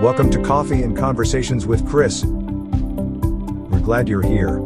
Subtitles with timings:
[0.00, 2.22] Welcome to Coffee and Conversations with Chris.
[2.22, 4.58] We're glad you're here.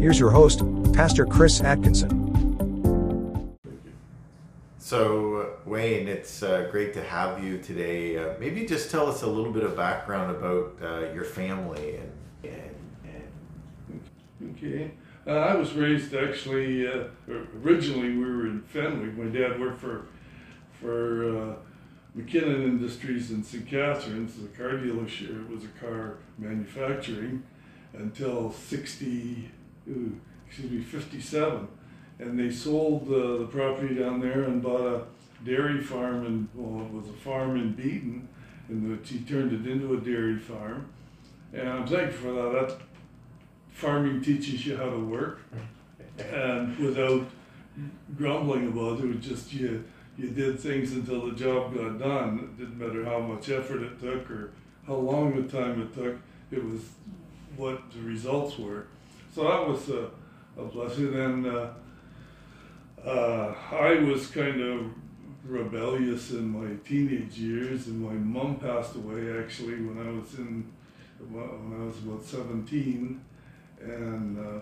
[0.00, 3.56] Here's your host, Pastor Chris Atkinson.
[4.78, 8.18] So, Wayne, it's uh, great to have you today.
[8.18, 12.12] Uh, maybe just tell us a little bit of background about uh, your family and,
[12.42, 14.90] and, and Okay.
[15.24, 17.04] Uh, I was raised actually, uh,
[17.62, 19.16] originally we were in Fenwick.
[19.16, 20.06] My dad worked for,
[20.80, 21.54] for uh,
[22.28, 23.66] McKinnon Industries in St.
[23.66, 25.44] Catharines, the car dealership.
[25.44, 27.42] It was a car manufacturing
[27.94, 29.50] until 60,
[29.88, 31.68] ooh, excuse me, 57.
[32.18, 35.04] And they sold uh, the property down there and bought a
[35.44, 38.28] dairy farm, and well, it was a farm in Beaton,
[38.68, 40.88] and which he turned it into a dairy farm.
[41.52, 42.68] And I'm thankful for that.
[42.68, 42.80] That
[43.72, 45.40] farming teaches you how to work,
[46.18, 47.24] and without
[48.16, 49.84] grumbling about it, it was just you
[50.18, 52.40] you did things until the job got done.
[52.40, 54.50] It didn't matter how much effort it took or
[54.86, 56.16] how long the time it took.
[56.50, 56.80] It was
[57.56, 58.86] what the results were.
[59.32, 60.10] So that was a,
[60.60, 61.14] a blessing.
[61.14, 61.68] And uh,
[63.06, 64.90] uh, I was kind of
[65.44, 70.72] rebellious in my teenage years, and my mom passed away actually when I was in
[71.30, 73.20] when I was about 17,
[73.82, 74.60] and uh,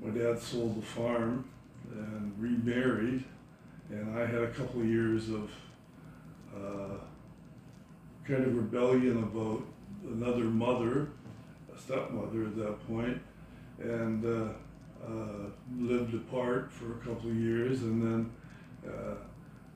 [0.00, 1.48] my dad sold the farm
[1.90, 3.24] and remarried
[3.90, 5.50] and I had a couple of years of
[6.54, 6.98] uh,
[8.26, 9.62] kind of rebellion about
[10.06, 11.08] another mother,
[11.74, 13.20] a stepmother at that point,
[13.78, 14.52] and uh,
[15.06, 18.30] uh, lived apart for a couple of years, and then
[18.86, 19.14] uh,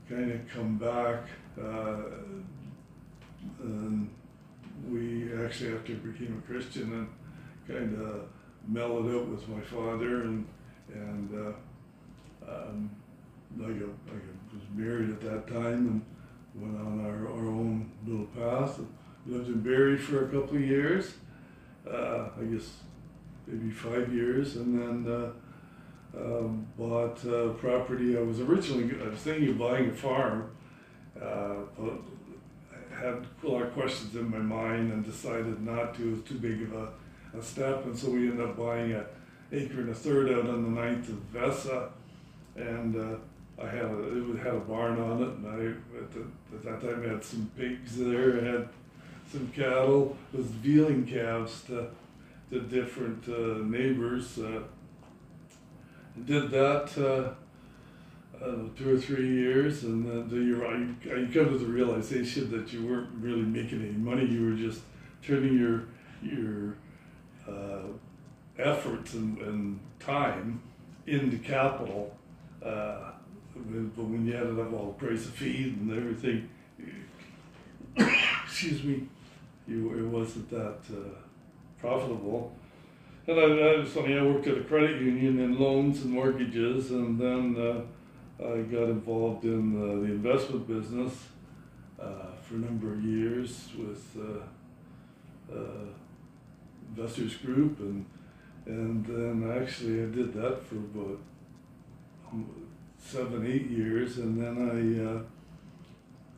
[0.09, 1.25] kind of come back.
[1.59, 2.03] Uh,
[3.61, 4.11] and
[4.89, 7.09] we actually, after I became a Christian, and
[7.67, 8.29] kind of
[8.69, 10.47] mellowed out with my father, and
[10.93, 11.55] and
[12.47, 12.53] uh,
[13.61, 16.05] um, I, was married at that time and
[16.55, 18.81] went on our, our own little path.
[19.25, 21.14] Lived in Barrie for a couple of years,
[21.89, 22.78] uh, I guess
[23.47, 25.30] maybe five years, and then uh,
[26.17, 28.18] um, bought uh, property.
[28.18, 30.51] I was originally I was thinking of buying a farm,
[31.17, 32.01] uh, but
[32.73, 36.08] I had a lot of questions in my mind and decided not to.
[36.08, 39.05] It was too big of a, a step, and so we ended up buying an
[39.52, 41.91] acre and a third out on the ninth of Vespra,
[42.57, 43.17] and uh,
[43.61, 46.20] I had a, it had a barn on it, and I at, the,
[46.55, 48.40] at that time I had some pigs there.
[48.40, 48.68] I had
[49.30, 50.17] some cattle.
[50.33, 51.89] Was dealing calves to
[52.51, 54.39] to different uh, neighbors.
[54.39, 54.62] Uh,
[56.27, 60.57] did that uh, uh, two or three years, and then the, you,
[61.05, 64.27] you come to the realization that you weren't really making any money.
[64.27, 64.80] You were just
[65.23, 65.85] turning your
[66.23, 66.77] your
[67.48, 67.89] uh,
[68.58, 70.61] efforts and, and time
[71.07, 72.14] into capital.
[72.64, 73.12] Uh,
[73.96, 76.48] but when you added up all the price of feed and everything,
[78.45, 79.06] excuse me,
[79.67, 81.14] you it wasn't that uh,
[81.78, 82.52] profitable.
[83.27, 84.18] And I, I was funny.
[84.18, 88.89] I worked at a credit union in loans and mortgages, and then uh, I got
[88.89, 91.29] involved in uh, the investment business
[92.00, 95.86] uh, for a number of years with uh, uh,
[96.89, 98.05] Investors Group, and
[98.67, 101.18] and then actually I did that for about
[102.30, 102.48] um,
[103.05, 105.24] seven, eight years, and then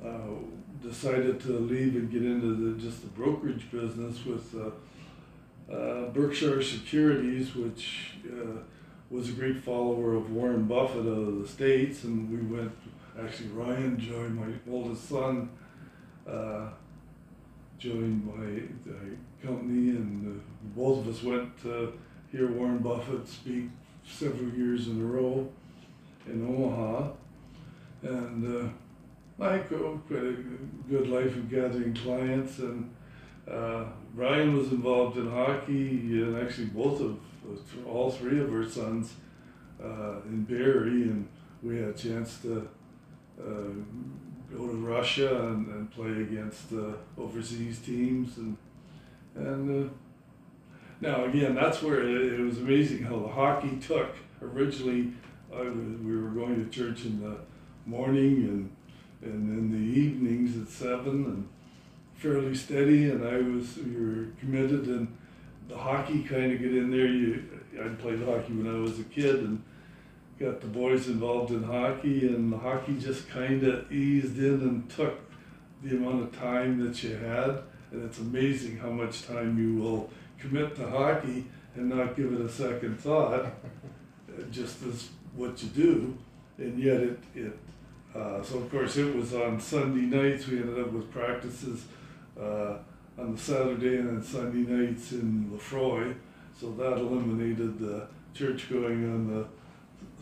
[0.02, 0.34] I uh, uh,
[0.82, 6.62] decided to leave and get into the, just the brokerage business with uh, uh Berkshire
[6.62, 8.58] Securities, which uh,
[9.10, 12.72] was a great follower of Warren Buffett out of the States, and we went,
[13.22, 15.50] actually Ryan joined my oldest son,
[17.78, 18.62] joined my
[19.46, 20.42] company, and
[20.74, 21.92] both of us went to
[22.32, 23.66] hear Warren Buffett speak
[24.06, 25.48] several years in a row
[26.26, 27.08] in Omaha,
[28.02, 28.72] and
[29.54, 30.36] I quite a
[30.88, 32.58] good life of gathering clients.
[32.58, 32.92] And
[33.48, 33.84] uh,
[34.16, 37.18] was involved in hockey, and actually both of
[37.86, 39.14] all three of our sons
[39.82, 41.28] uh, in Barrie, and
[41.62, 42.68] we had a chance to
[43.38, 43.70] uh,
[44.52, 48.56] go to Russia and, and play against uh, overseas teams and
[49.34, 49.86] and.
[49.86, 49.92] Uh,
[51.00, 54.14] now again, that's where it, it was amazing how the hockey took.
[54.40, 55.12] Originally,
[55.52, 57.36] I was, we were going to church in the
[57.84, 58.70] morning and
[59.24, 61.48] and in the evenings at seven and
[62.14, 65.16] fairly steady and I was we were committed and
[65.68, 67.42] the hockey kind of get in there you
[67.82, 69.62] I played hockey when I was a kid and
[70.38, 74.90] got the boys involved in hockey and the hockey just kind of eased in and
[74.90, 75.18] took
[75.82, 77.62] the amount of time that you had.
[77.90, 81.46] And it's amazing how much time you will commit to hockey
[81.76, 83.46] and not give it a second thought
[84.50, 86.18] just as what you do,
[86.58, 87.58] and yet it, it
[88.14, 90.46] uh, so of course it was on Sunday nights.
[90.46, 91.84] We ended up with practices
[92.40, 92.76] uh,
[93.18, 96.14] on the Saturday and then Sunday nights in Lefroy.
[96.58, 99.46] So that eliminated the church going on the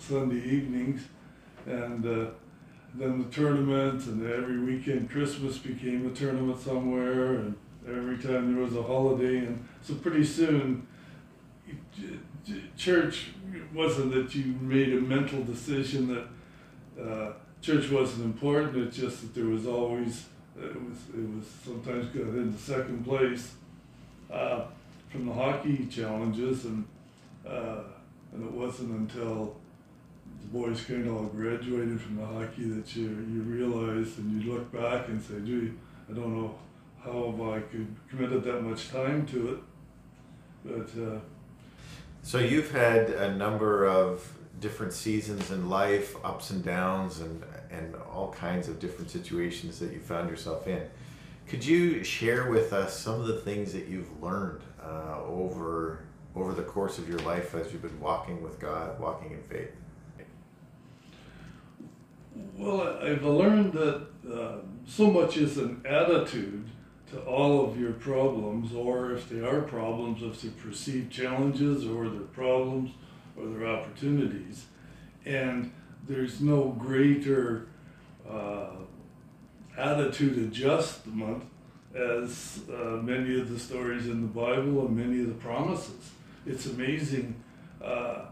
[0.00, 1.02] Sunday evenings.
[1.66, 2.30] And uh,
[2.94, 7.56] then the tournament, and every weekend Christmas became a tournament somewhere, and
[7.86, 9.38] every time there was a holiday.
[9.38, 10.86] And so pretty soon,
[12.76, 13.30] church
[13.74, 18.76] wasn't that you made a mental decision that uh, church wasn't important.
[18.76, 20.26] It's just that there was always
[20.60, 23.54] it was it was sometimes got into second place
[24.30, 24.64] uh,
[25.08, 26.84] from the hockey challenges, and
[27.48, 27.84] uh,
[28.32, 29.56] and it wasn't until
[30.40, 34.52] the boys kind of all graduated from the hockey that you you realized and you
[34.52, 35.72] look back and say, gee,
[36.10, 36.54] I don't know
[37.02, 39.58] how I could committed that much time to it,
[40.64, 41.02] but.
[41.02, 41.20] Uh,
[42.24, 44.32] so you've had a number of
[44.62, 49.92] different seasons in life, ups and downs, and and all kinds of different situations that
[49.92, 50.82] you found yourself in.
[51.48, 56.04] Could you share with us some of the things that you've learned uh, over
[56.34, 59.72] over the course of your life as you've been walking with God, walking in faith?
[62.56, 64.56] Well, I've learned that uh,
[64.86, 66.70] so much is an attitude
[67.10, 72.08] to all of your problems, or if they are problems, if they're perceived challenges, or
[72.08, 72.92] they're problems,
[73.36, 74.66] or they're opportunities.
[75.24, 75.72] And
[76.06, 77.68] there's no greater
[78.28, 78.70] uh,
[79.76, 81.44] attitude adjustment
[81.94, 86.10] as uh, many of the stories in the Bible and many of the promises.
[86.46, 87.36] It's amazing
[87.82, 88.26] uh,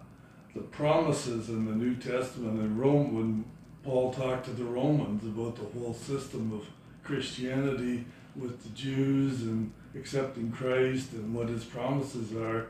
[0.55, 3.45] the promises in the New Testament in Rome when
[3.85, 6.67] Paul talked to the Romans about the whole system of
[7.05, 8.05] Christianity
[8.37, 12.67] with the Jews and accepting Christ and what his promises are,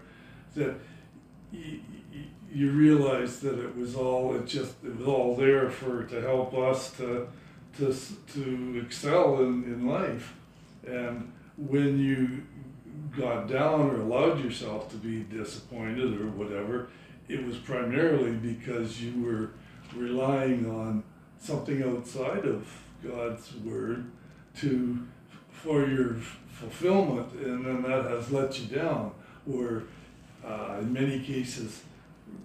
[0.55, 0.75] that
[1.52, 1.81] you
[2.52, 6.52] you realize that it was all it just it was all there for to help
[6.55, 7.29] us to
[7.79, 7.94] to
[8.35, 10.35] to excel in, in life.
[10.87, 12.43] And when you
[13.17, 16.88] got down or allowed yourself to be disappointed or whatever
[17.31, 19.50] it was primarily because you were
[19.94, 21.05] relying on
[21.38, 22.67] something outside of
[23.03, 24.11] God's word
[24.58, 25.06] to
[25.53, 26.17] for your
[26.49, 29.12] fulfillment and then that has let you down.
[29.50, 29.85] Or
[30.45, 31.83] uh, in many cases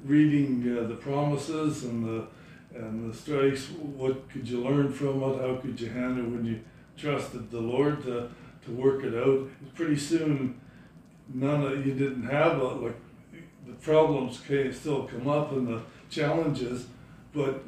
[0.03, 2.27] reading uh, the promises and the
[2.75, 3.67] and the strikes.
[3.69, 5.41] What could you learn from it?
[5.41, 6.59] How could you handle when you
[6.97, 8.29] trusted the Lord to
[8.65, 9.47] to work it out?
[9.75, 10.59] Pretty soon,
[11.33, 12.99] none of you didn't have a, like
[13.65, 16.87] the problems can still come up and the challenges,
[17.33, 17.63] but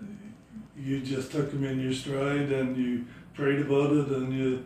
[0.78, 4.66] you just took them in your stride and you prayed about it and you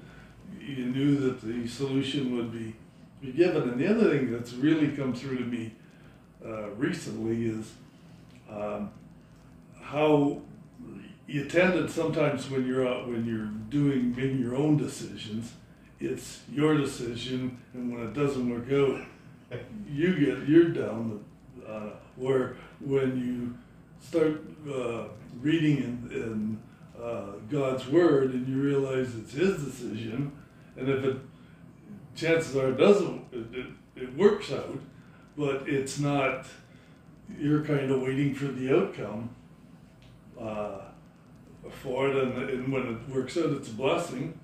[0.60, 2.76] you knew that the solution would be
[3.22, 3.70] be given.
[3.70, 5.74] And the other thing that's really come through to me
[6.46, 7.72] uh, recently is
[8.50, 8.92] um,
[9.82, 10.42] how
[11.28, 15.54] you tend to sometimes when you're out when you're doing making your own decisions,
[16.00, 19.06] it's your decision, and when it doesn't work out,
[19.90, 21.10] you get you're down.
[21.10, 23.56] The, uh, where when you
[24.06, 25.06] start uh,
[25.40, 26.62] reading in, in
[27.02, 30.32] uh, God's word and you realize it's His decision,
[30.76, 31.18] and if it
[32.22, 34.80] chances are it doesn't it, it, it works out
[35.38, 36.46] but it's not,
[37.38, 39.30] you're kind of waiting for the outcome
[40.40, 40.82] uh,
[41.70, 44.38] for it, and, and when it works out, it's a blessing.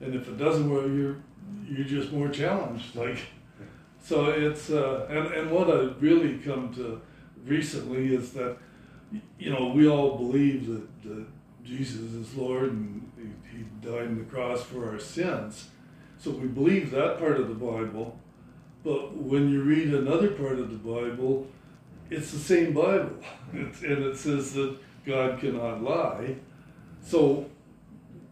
[0.00, 1.16] And if it doesn't work, you're
[1.68, 2.94] you're just more challenged.
[2.96, 3.18] Like,
[4.02, 7.00] so it's uh, and and what I've really come to
[7.44, 8.56] recently is that
[9.38, 11.26] you know we all believe that, that
[11.62, 15.68] Jesus is Lord and he, he died on the cross for our sins.
[16.22, 18.16] So we believe that part of the Bible,
[18.84, 21.48] but when you read another part of the Bible,
[22.10, 23.16] it's the same Bible.
[23.54, 26.36] It's, and it says that God cannot lie.
[27.02, 27.50] So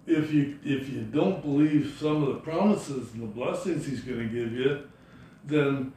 [0.06, 4.20] if you if you don't believe some of the promises and the blessings he's going
[4.20, 4.88] to give you,
[5.44, 5.92] then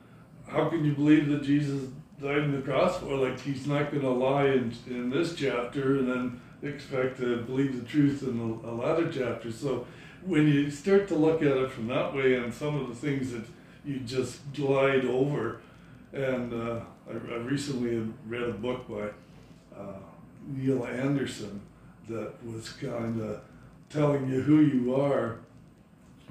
[0.48, 3.16] how can you believe that Jesus died on the cross for?
[3.16, 7.80] Like he's not going to lie in, in this chapter and then expect to believe
[7.80, 9.52] the truth in a latter chapter.
[9.52, 9.86] So
[10.25, 13.32] when you start to look at it from that way and some of the things
[13.32, 13.44] that
[13.86, 15.62] you just glide over.
[16.12, 19.10] And uh, I, I, recently read a book by
[19.75, 19.98] uh,
[20.48, 21.62] Neil Anderson
[22.08, 23.42] that was kind of
[23.89, 25.39] telling you who you are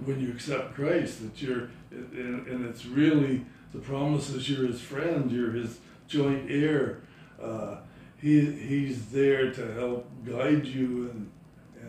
[0.04, 1.22] when you accept Christ.
[1.22, 7.00] That you're, and, and it's really the promises you're His friend, you're His joint heir.
[7.42, 7.78] Uh,
[8.20, 11.30] he, he's there to help guide you and,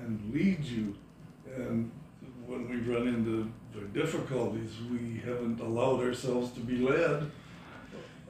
[0.02, 0.96] and lead you.
[1.56, 1.92] And
[2.46, 7.30] when we run into the difficulties, we haven't allowed ourselves to be led,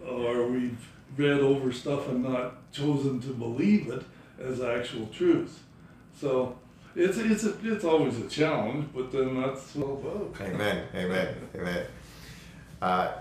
[0.08, 0.88] or we've
[1.18, 4.04] read over stuff and not chosen to believe it
[4.42, 5.64] as actual truth.
[6.20, 6.58] So
[6.96, 10.36] it's it's a, it's always a challenge, but then that's all about.
[10.42, 10.86] Amen.
[10.96, 11.36] Amen.
[11.56, 11.86] Amen.
[12.82, 13.12] Uh,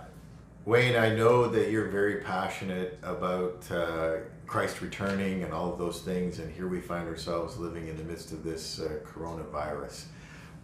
[0.65, 4.17] Wayne, I know that you're very passionate about uh,
[4.53, 8.05] Christ returning and all of those things, and here we find ourselves living in the
[8.05, 10.05] midst of this uh, coronavirus.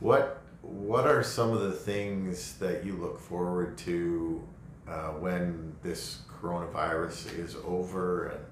[0.01, 4.47] What what are some of the things that you look forward to
[4.87, 8.45] uh, when this coronavirus is over, and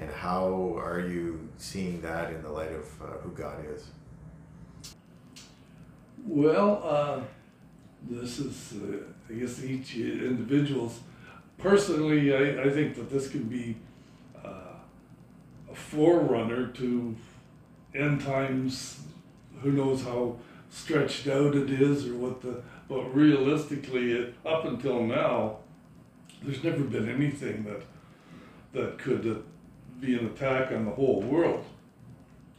[0.00, 3.86] and how are you seeing that in the light of uh, who God is?
[6.26, 7.20] Well, uh,
[8.02, 8.98] this is, uh,
[9.30, 11.00] I guess, each individual's.
[11.56, 13.76] Personally, I, I think that this can be
[15.74, 17.16] forerunner to
[17.94, 19.00] end times.
[19.62, 20.36] Who knows how
[20.70, 25.58] stretched out it is or what the, but realistically, it, up until now,
[26.42, 27.82] there's never been anything that
[28.74, 29.34] that could uh,
[30.00, 31.64] be an attack on the whole world.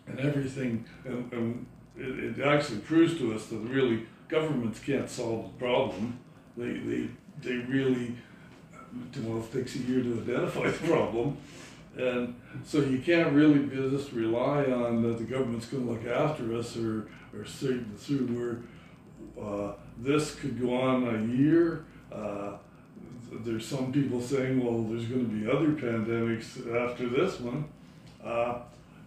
[0.07, 1.65] And everything, and, and
[1.97, 6.19] it, it actually proves to us that really governments can't solve the problem.
[6.57, 7.09] They, they,
[7.41, 8.15] they really,
[9.19, 11.37] well, it takes a year to identify the problem.
[11.97, 12.35] And
[12.65, 16.75] so you can't really just rely on that the government's going to look after us
[16.75, 18.27] or, or see through
[19.35, 21.85] where uh, this could go on a year.
[22.11, 22.57] Uh,
[23.31, 27.65] there's some people saying, well, there's going to be other pandemics after this one.
[28.23, 28.59] Uh,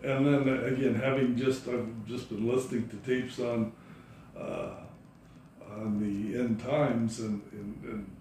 [0.03, 3.73] and then again, having just I've just been listening to tapes on
[4.39, 4.71] uh,
[5.71, 8.17] on the end times and, and, and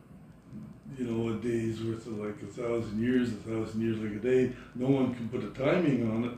[0.97, 4.19] you know a day's worth of like a thousand years, a thousand years like a
[4.19, 4.53] day.
[4.75, 6.31] No one can put a timing on it,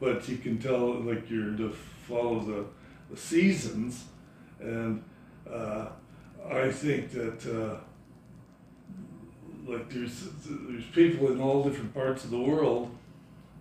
[0.00, 1.70] but you can tell like you're to
[2.08, 2.64] follow the,
[3.10, 4.04] the seasons,
[4.60, 5.02] and
[5.50, 5.86] uh,
[6.50, 7.76] I think that uh,
[9.70, 12.90] like there's there's people in all different parts of the world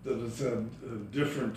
[0.03, 1.55] that has had uh, different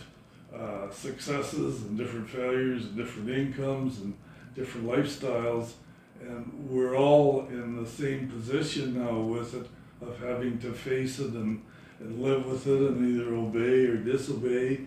[0.91, 4.15] successes and different failures and different incomes and
[4.55, 5.73] different lifestyles,
[6.21, 9.67] and we're all in the same position now with it
[10.01, 11.63] of having to face it and,
[12.01, 14.81] and live with it and either obey or disobey,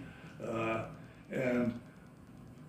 [0.45, 0.83] uh,
[1.31, 1.79] and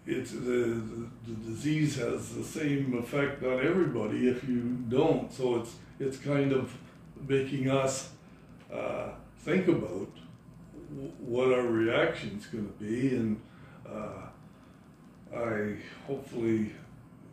[0.07, 5.33] it's the, the, the disease has the same effect on everybody if you don't.
[5.33, 6.77] So it's it's kind of
[7.29, 8.11] making us
[8.73, 10.09] uh, think about
[11.21, 13.41] what our reaction's going to be, and
[13.89, 14.27] uh,
[15.35, 15.77] I
[16.07, 16.73] hopefully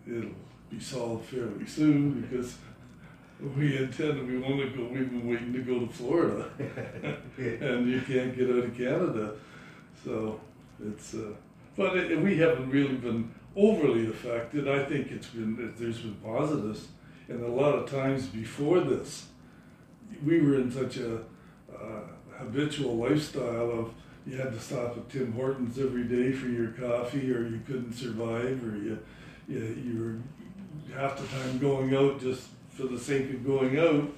[0.07, 0.29] it'll
[0.69, 2.55] be solved fairly soon because
[3.57, 4.83] we intend we want to go.
[4.83, 6.49] We've been waiting to go to Florida,
[7.37, 9.35] and you can't get out of Canada,
[10.03, 10.39] so
[10.85, 11.13] it's.
[11.13, 11.31] Uh,
[11.77, 14.67] but it, we haven't really been overly affected.
[14.67, 16.87] I think it's been there's been positives,
[17.29, 19.27] and a lot of times before this,
[20.25, 21.19] we were in such a
[21.73, 22.01] uh,
[22.37, 23.93] habitual lifestyle of
[24.27, 27.93] you had to stop at Tim Hortons every day for your coffee, or you couldn't
[27.93, 28.99] survive, or you
[29.47, 30.19] you, you were
[30.95, 34.09] half the time going out just for the sake of going out.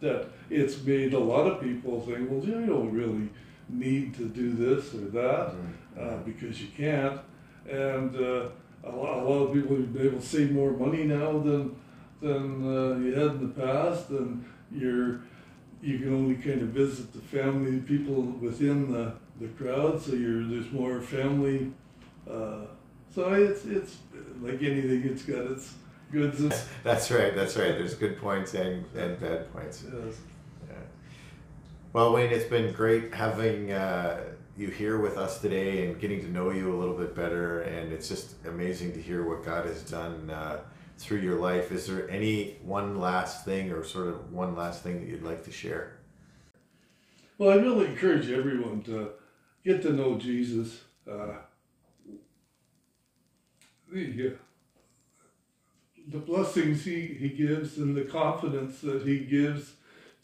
[0.00, 3.28] That it's made a lot of people think, well, you don't really
[3.68, 5.54] need to do this or that
[5.98, 7.20] uh, because you can't,
[7.70, 8.48] and uh,
[8.84, 11.76] a, lot, a lot of people have been able to save more money now than
[12.20, 15.20] than uh, you had in the past, and you're
[15.82, 20.44] you can only kind of visit the family people within the, the crowd, so you're
[20.46, 21.72] there's more family.
[22.28, 22.66] Uh,
[23.14, 23.96] so it's it's
[24.40, 25.74] like anything, it's got its
[26.12, 26.68] goods.
[26.84, 27.34] That's right.
[27.34, 27.72] That's right.
[27.72, 29.84] There's good points and, and bad points.
[29.84, 30.16] Yes.
[30.68, 30.76] Yeah.
[31.92, 34.20] Well, Wayne, it's been great having uh,
[34.56, 37.62] you here with us today and getting to know you a little bit better.
[37.62, 40.30] And it's just amazing to hear what God has done.
[40.30, 40.60] Uh,
[41.02, 41.72] through your life.
[41.72, 45.44] Is there any one last thing or sort of one last thing that you'd like
[45.44, 45.98] to share?
[47.38, 49.10] Well, I really encourage everyone to
[49.64, 50.80] get to know Jesus.
[51.10, 51.38] Uh,
[53.92, 54.36] the,
[56.08, 59.74] the blessings he, he gives and the confidence that he gives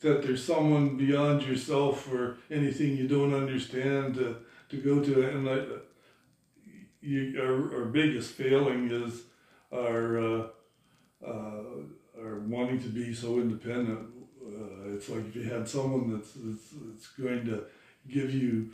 [0.00, 4.36] that there's someone beyond yourself or anything you don't understand to,
[4.68, 5.28] to go to.
[5.28, 5.64] And I,
[7.00, 9.22] you, our, our biggest failing is
[9.72, 10.46] our uh,
[11.26, 11.62] uh,
[12.20, 14.08] are wanting to be so independent.
[14.44, 17.64] Uh, it's like if you had someone that's, that's, that's going to
[18.08, 18.70] give you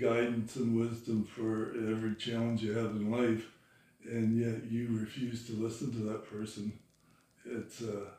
[0.00, 3.46] guidance and wisdom for every challenge you have in life,
[4.04, 6.72] and yet you refuse to listen to that person.
[7.44, 8.10] It's uh,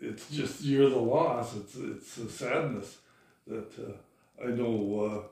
[0.00, 1.56] it's just you're the loss.
[1.56, 2.98] It's it's a sadness
[3.46, 5.10] that uh, I know.
[5.12, 5.28] Uh,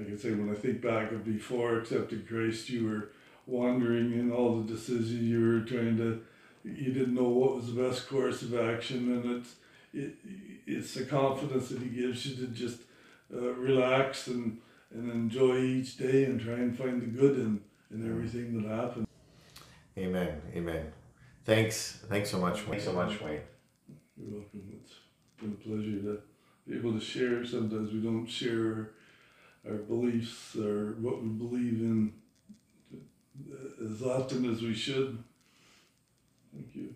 [0.00, 3.10] I can say when I think back of before accepting Christ, you were
[3.46, 6.22] wandering in all the decisions you were trying to
[6.64, 9.54] you didn't know what was the best course of action, and it's
[9.92, 10.14] it,
[10.66, 12.80] it's the confidence that he gives you to just
[13.34, 14.58] uh, relax and
[14.92, 17.60] and enjoy each day and try and find the good in
[17.92, 19.06] and everything that happened.
[19.98, 20.40] Amen.
[20.54, 20.92] Amen.
[21.44, 22.02] Thanks.
[22.08, 22.60] Thanks so much.
[22.60, 23.40] Thanks so much, Wayne.
[24.16, 24.80] You're welcome.
[24.80, 24.94] It's
[25.38, 26.22] been a pleasure to
[26.66, 27.44] be able to share.
[27.44, 28.92] Sometimes we don't share
[29.68, 32.12] our beliefs or what we believe in
[33.84, 35.22] as often as we should.
[36.54, 36.94] Thank you.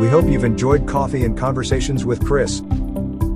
[0.00, 2.62] We hope you've enjoyed Coffee and Conversations with Chris.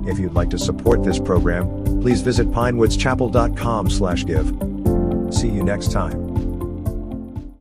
[0.07, 5.31] If you'd like to support this program, please visit pinewoodschapel.com/give.
[5.31, 6.24] See you next time.